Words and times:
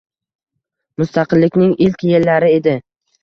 Mustaqillikning 1.01 1.75
ilk 1.87 2.07
yillari 2.13 2.51
edi. 2.57 2.75